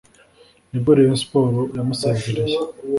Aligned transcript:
nibwo 0.69 0.89
rayon 0.97 1.17
sports 1.23 1.57
yamusezereye 1.77 2.55